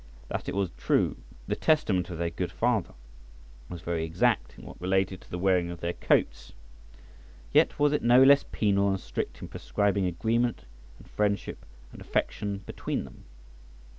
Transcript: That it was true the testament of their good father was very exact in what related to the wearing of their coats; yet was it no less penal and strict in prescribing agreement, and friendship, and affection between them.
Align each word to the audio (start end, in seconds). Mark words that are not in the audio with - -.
That 0.29 0.49
it 0.49 0.55
was 0.55 0.71
true 0.77 1.15
the 1.47 1.55
testament 1.55 2.09
of 2.09 2.17
their 2.17 2.31
good 2.31 2.51
father 2.51 2.95
was 3.69 3.81
very 3.83 4.03
exact 4.03 4.57
in 4.57 4.65
what 4.65 4.81
related 4.81 5.21
to 5.21 5.29
the 5.29 5.37
wearing 5.37 5.69
of 5.69 5.79
their 5.79 5.93
coats; 5.93 6.53
yet 7.53 7.77
was 7.77 7.93
it 7.93 8.01
no 8.01 8.23
less 8.23 8.43
penal 8.51 8.89
and 8.89 8.99
strict 8.99 9.43
in 9.43 9.47
prescribing 9.47 10.07
agreement, 10.07 10.65
and 10.97 11.07
friendship, 11.07 11.67
and 11.91 12.01
affection 12.01 12.63
between 12.65 13.03
them. 13.03 13.25